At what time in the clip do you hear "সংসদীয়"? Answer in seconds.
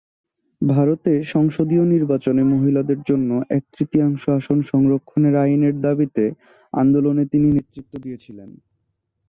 1.33-1.83